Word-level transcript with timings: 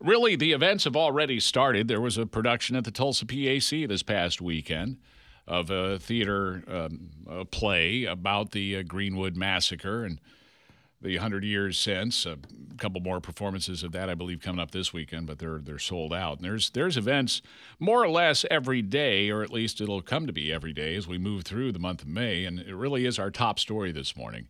Really, 0.00 0.36
the 0.36 0.52
events 0.52 0.84
have 0.84 0.96
already 0.96 1.40
started. 1.40 1.88
There 1.88 2.00
was 2.00 2.16
a 2.16 2.26
production 2.26 2.76
at 2.76 2.84
the 2.84 2.92
Tulsa 2.92 3.26
PAC 3.26 3.88
this 3.88 4.04
past 4.04 4.40
weekend 4.40 4.98
of 5.48 5.70
a 5.70 5.98
theater 5.98 6.62
um, 6.68 7.10
a 7.26 7.44
play 7.44 8.04
about 8.04 8.52
the 8.52 8.76
uh, 8.76 8.82
Greenwood 8.82 9.36
Massacre 9.36 10.04
and 10.04 10.20
the 11.00 11.16
100 11.16 11.42
years 11.42 11.78
since. 11.78 12.26
A 12.26 12.38
couple 12.76 13.00
more 13.00 13.20
performances 13.20 13.82
of 13.82 13.90
that, 13.92 14.08
I 14.08 14.14
believe, 14.14 14.40
coming 14.40 14.60
up 14.60 14.70
this 14.70 14.92
weekend, 14.92 15.26
but 15.26 15.40
they're 15.40 15.58
they're 15.58 15.80
sold 15.80 16.12
out. 16.12 16.36
And 16.36 16.44
there's 16.44 16.70
there's 16.70 16.96
events 16.96 17.42
more 17.80 18.02
or 18.02 18.08
less 18.08 18.44
every 18.52 18.82
day, 18.82 19.30
or 19.30 19.42
at 19.42 19.50
least 19.50 19.80
it'll 19.80 20.02
come 20.02 20.28
to 20.28 20.32
be 20.32 20.52
every 20.52 20.72
day 20.72 20.94
as 20.94 21.08
we 21.08 21.18
move 21.18 21.42
through 21.42 21.72
the 21.72 21.78
month 21.80 22.02
of 22.02 22.08
May. 22.08 22.44
And 22.44 22.60
it 22.60 22.74
really 22.74 23.04
is 23.04 23.18
our 23.18 23.32
top 23.32 23.58
story 23.58 23.90
this 23.90 24.16
morning. 24.16 24.46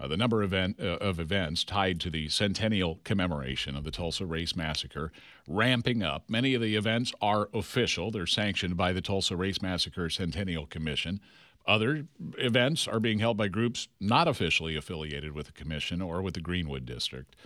Uh, 0.00 0.08
the 0.08 0.16
number 0.16 0.42
event, 0.42 0.80
uh, 0.80 0.96
of 0.96 1.20
events 1.20 1.62
tied 1.62 2.00
to 2.00 2.08
the 2.08 2.28
centennial 2.28 3.00
commemoration 3.04 3.76
of 3.76 3.84
the 3.84 3.90
Tulsa 3.90 4.24
Race 4.24 4.56
Massacre 4.56 5.12
ramping 5.46 6.02
up. 6.02 6.24
Many 6.28 6.54
of 6.54 6.62
the 6.62 6.74
events 6.74 7.12
are 7.20 7.50
official, 7.52 8.10
they're 8.10 8.26
sanctioned 8.26 8.76
by 8.76 8.92
the 8.92 9.02
Tulsa 9.02 9.36
Race 9.36 9.60
Massacre 9.60 10.08
Centennial 10.08 10.64
Commission. 10.66 11.20
Other 11.66 12.06
events 12.38 12.88
are 12.88 13.00
being 13.00 13.18
held 13.18 13.36
by 13.36 13.48
groups 13.48 13.88
not 14.00 14.26
officially 14.26 14.74
affiliated 14.74 15.32
with 15.32 15.46
the 15.46 15.52
commission 15.52 16.00
or 16.00 16.22
with 16.22 16.32
the 16.34 16.40
Greenwood 16.40 16.86
District. 16.86 17.36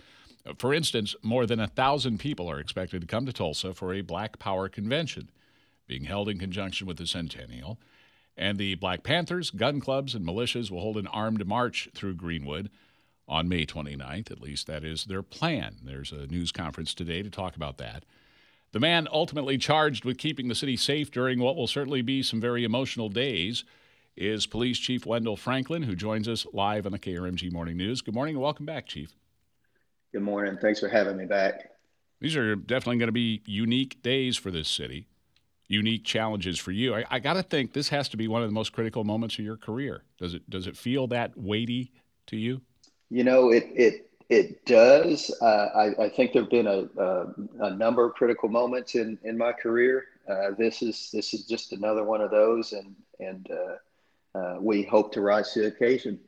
For 0.57 0.73
instance, 0.73 1.15
more 1.21 1.45
than 1.45 1.59
a 1.59 1.67
thousand 1.67 2.19
people 2.19 2.49
are 2.49 2.59
expected 2.59 3.01
to 3.01 3.07
come 3.07 3.25
to 3.25 3.33
Tulsa 3.33 3.73
for 3.73 3.93
a 3.93 4.01
Black 4.01 4.39
Power 4.39 4.69
convention 4.69 5.29
being 5.87 6.05
held 6.05 6.29
in 6.29 6.39
conjunction 6.39 6.87
with 6.87 6.97
the 6.97 7.07
centennial. 7.07 7.77
And 8.37 8.57
the 8.57 8.75
Black 8.75 9.03
Panthers, 9.03 9.49
gun 9.49 9.79
clubs, 9.79 10.13
and 10.13 10.25
militias 10.25 10.69
will 10.69 10.81
hold 10.81 10.97
an 10.97 11.07
armed 11.07 11.45
march 11.47 11.89
through 11.95 12.15
Greenwood 12.15 12.69
on 13.27 13.47
May 13.47 13.65
29th. 13.65 14.29
At 14.29 14.41
least 14.41 14.67
that 14.67 14.83
is 14.83 15.05
their 15.05 15.23
plan. 15.23 15.77
There's 15.83 16.11
a 16.11 16.27
news 16.27 16.51
conference 16.51 16.93
today 16.93 17.23
to 17.23 17.29
talk 17.29 17.55
about 17.55 17.77
that. 17.77 18.03
The 18.71 18.79
man 18.79 19.07
ultimately 19.11 19.57
charged 19.57 20.03
with 20.03 20.17
keeping 20.17 20.49
the 20.49 20.55
city 20.55 20.75
safe 20.75 21.09
during 21.09 21.39
what 21.39 21.55
will 21.55 21.67
certainly 21.67 22.01
be 22.01 22.21
some 22.21 22.41
very 22.41 22.65
emotional 22.65 23.07
days 23.07 23.63
is 24.17 24.45
Police 24.47 24.79
Chief 24.79 25.05
Wendell 25.05 25.37
Franklin, 25.37 25.83
who 25.83 25.95
joins 25.95 26.27
us 26.27 26.45
live 26.53 26.85
on 26.85 26.91
the 26.91 26.99
KRMG 26.99 27.51
Morning 27.51 27.77
News. 27.77 28.01
Good 28.01 28.13
morning 28.13 28.35
and 28.35 28.43
welcome 28.43 28.65
back, 28.65 28.85
Chief. 28.85 29.13
Good 30.11 30.23
morning. 30.23 30.57
Thanks 30.61 30.79
for 30.79 30.87
having 30.89 31.17
me 31.17 31.25
back. 31.25 31.71
These 32.21 32.35
are 32.35 32.55
definitely 32.55 32.97
going 32.97 33.07
to 33.07 33.13
be 33.13 33.41
unique 33.45 34.01
days 34.01 34.37
for 34.37 34.51
this 34.51 34.69
city, 34.69 35.07
unique 35.67 36.03
challenges 36.03 36.59
for 36.59 36.71
you. 36.71 36.95
I, 36.95 37.05
I 37.09 37.19
got 37.19 37.33
to 37.33 37.43
think 37.43 37.73
this 37.73 37.89
has 37.89 38.09
to 38.09 38.17
be 38.17 38.27
one 38.27 38.41
of 38.41 38.47
the 38.47 38.53
most 38.53 38.71
critical 38.73 39.03
moments 39.03 39.37
of 39.39 39.45
your 39.45 39.57
career. 39.57 40.03
Does 40.17 40.33
it 40.33 40.49
does 40.49 40.67
it 40.67 40.77
feel 40.77 41.07
that 41.07 41.37
weighty 41.37 41.91
to 42.27 42.37
you? 42.37 42.61
You 43.09 43.23
know, 43.23 43.51
it 43.51 43.67
it 43.73 44.09
it 44.29 44.65
does. 44.65 45.31
Uh, 45.41 45.45
I, 45.45 46.05
I, 46.05 46.09
think 46.09 46.33
there 46.33 46.41
have 46.41 46.49
been 46.49 46.65
a, 46.65 46.87
a, 46.97 47.27
a, 47.59 47.75
number 47.75 48.03
of 48.05 48.15
critical 48.15 48.49
moments 48.49 48.95
in, 48.95 49.19
in 49.23 49.37
my 49.37 49.51
career. 49.51 50.05
Uh, 50.27 50.51
this 50.57 50.81
is 50.81 51.11
this 51.13 51.35
is 51.35 51.45
just 51.45 51.73
another 51.73 52.03
one 52.03 52.21
of 52.21 52.31
those, 52.31 52.73
and 52.73 52.95
and 53.19 53.47
uh, 53.51 54.37
uh, 54.37 54.57
we 54.59 54.83
hope 54.83 55.11
to 55.13 55.21
rise 55.21 55.53
to 55.53 55.61
the 55.61 55.67
occasion. 55.67 56.19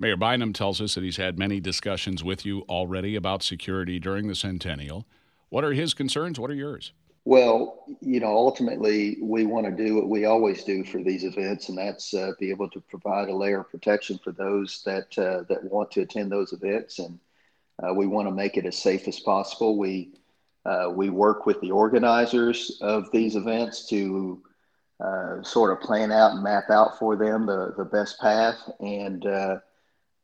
Mayor 0.00 0.16
Bynum 0.16 0.52
tells 0.52 0.80
us 0.80 0.96
that 0.96 1.04
he's 1.04 1.16
had 1.16 1.38
many 1.38 1.60
discussions 1.60 2.24
with 2.24 2.44
you 2.44 2.62
already 2.62 3.14
about 3.14 3.44
security 3.44 4.00
during 4.00 4.26
the 4.26 4.34
centennial. 4.34 5.06
What 5.48 5.62
are 5.62 5.72
his 5.72 5.94
concerns? 5.94 6.40
What 6.40 6.50
are 6.50 6.54
yours? 6.54 6.92
Well, 7.24 7.84
you 8.00 8.18
know, 8.18 8.34
ultimately, 8.36 9.18
we 9.22 9.46
want 9.46 9.66
to 9.66 9.84
do 9.84 9.94
what 9.94 10.08
we 10.08 10.24
always 10.24 10.64
do 10.64 10.82
for 10.82 11.02
these 11.02 11.22
events, 11.22 11.68
and 11.68 11.78
that's 11.78 12.14
uh, 12.14 12.32
be 12.40 12.50
able 12.50 12.68
to 12.70 12.80
provide 12.80 13.28
a 13.28 13.36
layer 13.36 13.60
of 13.60 13.70
protection 13.70 14.18
for 14.18 14.32
those 14.32 14.82
that 14.84 15.16
uh, 15.16 15.44
that 15.48 15.64
want 15.64 15.92
to 15.92 16.00
attend 16.00 16.32
those 16.32 16.52
events, 16.52 16.98
and 16.98 17.20
uh, 17.82 17.94
we 17.94 18.06
want 18.06 18.26
to 18.26 18.34
make 18.34 18.56
it 18.56 18.66
as 18.66 18.76
safe 18.76 19.06
as 19.06 19.20
possible. 19.20 19.78
We 19.78 20.10
uh, 20.64 20.90
we 20.92 21.10
work 21.10 21.46
with 21.46 21.60
the 21.60 21.70
organizers 21.70 22.78
of 22.80 23.10
these 23.12 23.36
events 23.36 23.86
to 23.88 24.42
uh, 25.02 25.42
sort 25.42 25.72
of 25.72 25.80
plan 25.80 26.12
out 26.12 26.32
and 26.32 26.42
map 26.42 26.70
out 26.70 26.98
for 26.98 27.16
them 27.16 27.46
the, 27.46 27.74
the 27.76 27.84
best 27.84 28.20
path. 28.20 28.56
And, 28.78 29.26
uh, 29.26 29.58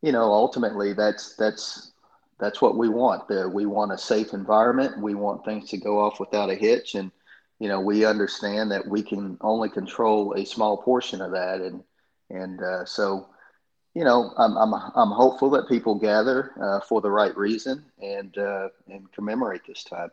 you 0.02 0.12
know, 0.12 0.32
ultimately 0.32 0.92
that's, 0.92 1.34
that's, 1.34 1.90
that's 2.38 2.62
what 2.62 2.76
we 2.76 2.88
want. 2.88 3.30
Uh, 3.30 3.48
we 3.48 3.66
want 3.66 3.92
a 3.92 3.98
safe 3.98 4.32
environment. 4.32 5.00
We 5.00 5.14
want 5.14 5.44
things 5.44 5.70
to 5.70 5.76
go 5.76 6.00
off 6.00 6.20
without 6.20 6.50
a 6.50 6.54
hitch. 6.54 6.94
And, 6.94 7.10
you 7.58 7.68
know, 7.68 7.80
we 7.80 8.04
understand 8.04 8.70
that 8.70 8.86
we 8.86 9.02
can 9.02 9.36
only 9.40 9.68
control 9.68 10.34
a 10.34 10.44
small 10.44 10.76
portion 10.76 11.20
of 11.20 11.32
that. 11.32 11.60
And, 11.60 11.82
and 12.30 12.62
uh, 12.62 12.84
so, 12.84 13.28
you 13.94 14.04
know, 14.04 14.32
I'm, 14.36 14.56
I'm, 14.56 14.72
I'm 14.72 15.10
hopeful 15.10 15.50
that 15.50 15.68
people 15.68 15.96
gather 15.96 16.52
uh, 16.62 16.80
for 16.80 17.00
the 17.00 17.10
right 17.10 17.36
reason 17.36 17.84
and, 18.00 18.36
uh, 18.38 18.68
and 18.88 19.10
commemorate 19.12 19.62
this 19.66 19.82
time. 19.82 20.10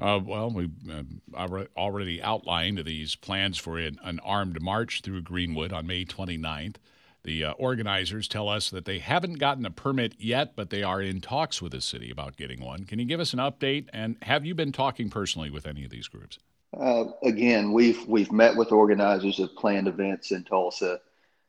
Uh, 0.00 0.18
well, 0.24 0.50
we 0.50 0.70
uh, 0.90 1.64
already 1.76 2.22
outlined 2.22 2.82
these 2.86 3.14
plans 3.14 3.58
for 3.58 3.78
an, 3.78 3.98
an, 4.02 4.18
armed 4.20 4.60
march 4.62 5.02
through 5.02 5.20
Greenwood 5.20 5.74
on 5.74 5.86
May 5.86 6.06
29th. 6.06 6.76
The 7.22 7.44
uh, 7.44 7.52
organizers 7.52 8.28
tell 8.28 8.48
us 8.48 8.70
that 8.70 8.86
they 8.86 8.98
haven't 8.98 9.34
gotten 9.34 9.66
a 9.66 9.70
permit 9.70 10.14
yet, 10.18 10.56
but 10.56 10.70
they 10.70 10.82
are 10.82 11.02
in 11.02 11.20
talks 11.20 11.60
with 11.60 11.72
the 11.72 11.80
city 11.80 12.10
about 12.10 12.36
getting 12.36 12.60
one. 12.60 12.84
Can 12.84 12.98
you 12.98 13.04
give 13.04 13.20
us 13.20 13.32
an 13.34 13.38
update? 13.38 13.88
And 13.92 14.16
have 14.22 14.46
you 14.46 14.54
been 14.54 14.72
talking 14.72 15.10
personally 15.10 15.50
with 15.50 15.66
any 15.66 15.84
of 15.84 15.90
these 15.90 16.08
groups? 16.08 16.38
Uh, 16.78 17.06
again, 17.22 17.72
we've 17.72 18.06
we've 18.06 18.32
met 18.32 18.56
with 18.56 18.72
organizers 18.72 19.40
of 19.40 19.54
planned 19.56 19.88
events 19.88 20.30
in 20.30 20.44
Tulsa. 20.44 21.00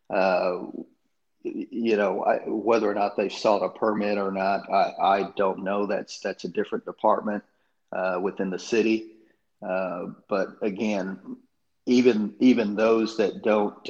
Uh, 0.09 0.64
you 1.44 1.96
know, 1.96 2.24
I, 2.24 2.40
whether 2.48 2.90
or 2.90 2.94
not 2.94 3.16
they've 3.16 3.32
sought 3.32 3.64
a 3.64 3.70
permit 3.70 4.18
or 4.18 4.32
not, 4.32 4.70
I, 4.70 4.94
I 5.02 5.32
don't 5.36 5.64
know. 5.64 5.86
That's 5.86 6.20
that's 6.20 6.44
a 6.44 6.50
different 6.50 6.86
department 6.86 7.44
uh, 7.92 8.20
within 8.22 8.50
the 8.50 8.59
city. 8.59 9.12
Uh, 9.66 10.08
but 10.28 10.58
again, 10.62 11.38
even 11.86 12.34
even 12.40 12.76
those 12.76 13.18
that 13.18 13.44
don't 13.44 13.90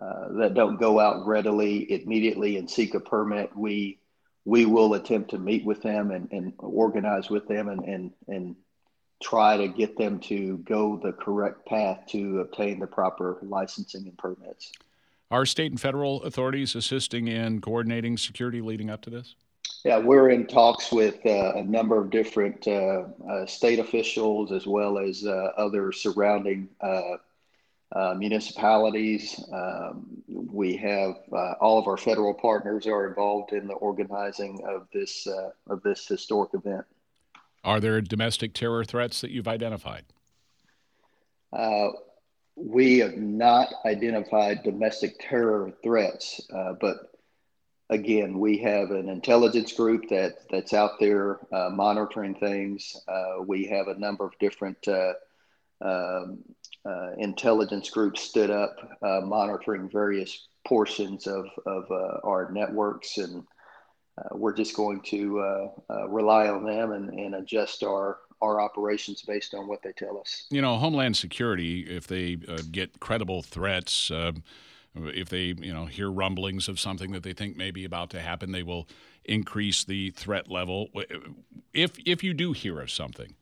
uh, 0.00 0.04
uh, 0.04 0.32
that 0.32 0.54
don't 0.54 0.78
go 0.78 1.00
out 1.00 1.26
readily 1.26 1.90
immediately 2.02 2.56
and 2.56 2.70
seek 2.70 2.94
a 2.94 3.00
permit, 3.00 3.54
we 3.56 3.98
we 4.44 4.64
will 4.64 4.94
attempt 4.94 5.30
to 5.30 5.38
meet 5.38 5.64
with 5.64 5.82
them 5.82 6.12
and, 6.12 6.30
and 6.30 6.52
organize 6.58 7.28
with 7.28 7.48
them 7.48 7.68
and, 7.68 7.84
and 7.84 8.12
and 8.28 8.56
try 9.22 9.56
to 9.56 9.68
get 9.68 9.96
them 9.96 10.20
to 10.20 10.58
go 10.58 11.00
the 11.02 11.12
correct 11.12 11.66
path 11.66 12.00
to 12.06 12.40
obtain 12.40 12.78
the 12.78 12.86
proper 12.86 13.38
licensing 13.42 14.06
and 14.06 14.18
permits. 14.18 14.72
Are 15.30 15.46
state 15.46 15.72
and 15.72 15.80
federal 15.80 16.22
authorities 16.22 16.74
assisting 16.74 17.26
in 17.26 17.60
coordinating 17.60 18.16
security 18.16 18.60
leading 18.60 18.90
up 18.90 19.02
to 19.02 19.10
this? 19.10 19.34
Yeah, 19.84 19.98
we're 19.98 20.30
in 20.30 20.46
talks 20.46 20.92
with 20.92 21.24
uh, 21.24 21.54
a 21.54 21.62
number 21.62 21.98
of 21.98 22.10
different 22.10 22.66
uh, 22.68 23.04
uh, 23.28 23.46
state 23.46 23.78
officials 23.78 24.52
as 24.52 24.66
well 24.66 24.98
as 24.98 25.24
uh, 25.24 25.52
other 25.56 25.92
surrounding 25.92 26.68
uh, 27.94 27.98
uh, 27.98 28.14
municipalities. 28.14 29.42
Um, 29.52 30.22
we 30.28 30.76
have 30.76 31.16
all 31.60 31.78
of 31.78 31.86
our 31.86 31.96
federal 31.96 32.34
partners 32.34 32.86
are 32.86 33.08
involved 33.08 33.52
in 33.52 33.66
the 33.66 33.74
organizing 33.74 34.60
of 34.66 34.88
this 34.92 35.26
of 35.68 35.82
this 35.82 36.06
historic 36.06 36.54
event. 36.54 36.84
Are 37.64 37.80
there 37.80 38.00
domestic 38.00 38.54
terror 38.54 38.84
threats 38.84 39.20
that 39.20 39.30
you've 39.30 39.48
identified? 39.48 40.04
we 42.58 42.98
have 42.98 43.16
not 43.18 43.68
identified 43.84 44.62
domestic 44.62 45.18
terror 45.20 45.72
threats, 45.82 46.40
but 46.80 47.16
again, 47.90 48.38
we 48.38 48.58
have 48.58 48.90
an 48.90 49.08
intelligence 49.08 49.72
group 49.72 50.08
that 50.08 50.48
that's 50.50 50.72
out 50.72 50.98
there 51.00 51.38
uh, 51.52 51.70
monitoring 51.70 52.34
things. 52.34 52.96
Uh, 53.06 53.42
we 53.46 53.66
have 53.66 53.88
a 53.88 53.98
number 53.98 54.24
of 54.24 54.38
different 54.38 54.88
uh, 54.88 55.12
um, 55.80 56.38
uh, 56.86 57.12
intelligence 57.18 57.90
groups 57.90 58.20
stood 58.20 58.50
up 58.50 58.76
uh, 59.02 59.20
monitoring 59.24 59.90
various 59.90 60.48
portions 60.66 61.26
of 61.26 61.46
of 61.66 61.90
uh, 61.90 62.18
our 62.24 62.50
networks, 62.52 63.18
and 63.18 63.44
we're 64.32 64.54
just 64.54 64.74
going 64.74 65.00
to 65.02 65.70
rely 66.08 66.48
on 66.48 66.64
them 66.64 66.92
and, 66.92 67.10
and 67.18 67.34
adjust 67.34 67.82
our 67.82 68.18
our 68.40 68.60
operations 68.60 69.22
based 69.22 69.54
on 69.54 69.66
what 69.68 69.82
they 69.82 69.92
tell 69.92 70.18
us. 70.18 70.46
You 70.50 70.62
know, 70.62 70.76
Homeland 70.76 71.16
Security, 71.16 71.80
if 71.80 72.06
they 72.06 72.36
get 72.70 73.00
credible 73.00 73.42
threats 73.42 74.10
if 74.94 75.28
they, 75.28 75.54
you 75.58 75.74
know, 75.74 75.84
hear 75.84 76.10
rumblings 76.10 76.68
of 76.68 76.80
something 76.80 77.12
that 77.12 77.22
they 77.22 77.34
think 77.34 77.56
may 77.56 77.70
be 77.70 77.84
about 77.84 78.08
to 78.10 78.20
happen, 78.20 78.52
they 78.52 78.62
will 78.62 78.88
increase 79.24 79.84
the 79.84 80.10
threat 80.12 80.50
level. 80.50 80.88
If 81.74 81.98
if 82.06 82.24
you 82.24 82.32
do 82.32 82.52
hear 82.52 82.80
of 82.80 82.90
something, 82.90 83.34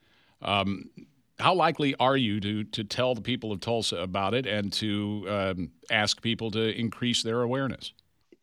Um, 0.43 0.91
how 1.38 1.54
likely 1.54 1.94
are 1.96 2.16
you 2.16 2.40
to 2.40 2.64
to 2.64 2.84
tell 2.84 3.14
the 3.14 3.20
people 3.20 3.52
of 3.52 3.60
Tulsa 3.60 3.96
about 3.96 4.34
it 4.34 4.46
and 4.46 4.72
to 4.75 5.26
um, 5.28 5.70
ask 5.90 6.22
people 6.22 6.50
to 6.52 6.78
increase 6.78 7.22
their 7.22 7.42
awareness? 7.42 7.92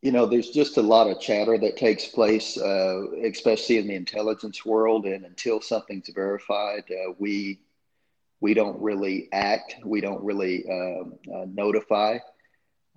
You 0.01 0.11
know, 0.11 0.25
there's 0.25 0.49
just 0.49 0.77
a 0.77 0.81
lot 0.81 1.07
of 1.07 1.21
chatter 1.21 1.57
that 1.59 1.77
takes 1.77 2.07
place, 2.07 2.57
uh, 2.57 3.03
especially 3.23 3.77
in 3.77 3.87
the 3.87 3.93
intelligence 3.95 4.65
world, 4.65 5.05
and 5.05 5.25
until 5.25 5.61
something's 5.61 6.09
verified, 6.09 6.83
uh, 6.89 7.13
we 7.17 7.61
we 8.39 8.53
don't 8.53 8.81
really 8.81 9.29
act. 9.31 9.75
We 9.85 10.01
don't 10.01 10.23
really 10.23 10.65
um, 10.69 11.13
uh, 11.33 11.45
notify. 11.47 12.17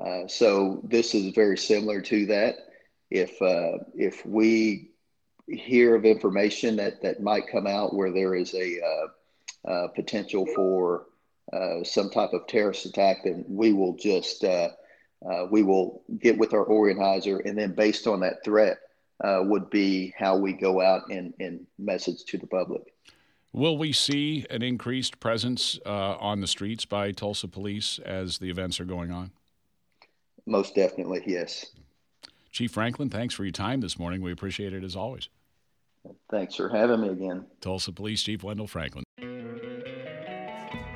Uh, 0.05 0.27
so 0.27 0.81
this 0.83 1.15
is 1.15 1.35
very 1.35 1.59
similar 1.59 2.01
to 2.01 2.27
that. 2.27 2.57
If 3.11 3.41
uh, 3.41 3.85
if 3.95 4.27
we 4.27 4.91
hear 5.47 5.95
of 5.95 6.07
information 6.07 6.77
that 6.77 7.03
that 7.03 7.23
might 7.23 7.49
come 7.53 7.67
out 7.67 7.95
where 7.95 8.11
there 8.11 8.35
is 8.35 8.55
a 8.55 8.81
uh, 9.67 9.71
uh, 9.71 9.89
potential 9.89 10.47
for 10.55 11.07
uh, 11.53 11.83
some 11.85 12.11
type 12.11 12.33
of 12.33 12.47
terrorist 12.47 12.87
attack, 12.87 13.19
then 13.25 13.45
we 13.49 13.73
will 13.73 13.95
just 13.97 14.45
we 15.51 15.63
will 15.63 16.03
get 16.19 16.39
with 16.39 16.53
our 16.53 16.65
organizer, 16.65 17.39
and 17.39 17.57
then 17.57 17.75
based 17.75 18.07
on 18.07 18.21
that 18.21 18.45
threat, 18.45 18.79
would 19.23 19.71
be 19.71 20.13
how 20.19 20.37
we 20.37 20.53
go 20.53 20.81
out 20.81 21.03
and, 21.11 21.33
and 21.41 21.67
message 21.79 22.25
to 22.25 22.39
the 22.39 22.47
public. 22.47 22.95
Will 23.55 23.79
we 23.79 23.93
see 23.93 24.45
an 24.51 24.63
increased 24.63 25.21
presence 25.21 25.79
uh, 25.87 26.17
on 26.17 26.41
the 26.41 26.47
streets 26.49 26.85
by 26.85 27.13
Tulsa 27.13 27.47
police 27.47 28.01
as 28.01 28.39
the 28.39 28.51
events 28.51 28.81
are 28.81 28.85
going 28.85 29.13
on? 29.13 29.31
Most 30.45 30.75
definitely, 30.75 31.23
yes. 31.25 31.67
Chief 32.51 32.73
Franklin, 32.73 33.11
thanks 33.11 33.33
for 33.33 33.45
your 33.45 33.53
time 33.53 33.81
this 33.81 33.97
morning. 33.97 34.23
We 34.23 34.33
appreciate 34.33 34.73
it 34.73 34.83
as 34.83 34.97
always. 34.97 35.29
Thanks 36.33 36.57
for 36.57 36.69
having 36.69 37.01
me 37.01 37.11
again. 37.11 37.47
Tulsa 37.61 37.93
Police 37.93 38.25
Chief 38.25 38.43
Wendell 38.43 38.67
Franklin. 38.67 39.04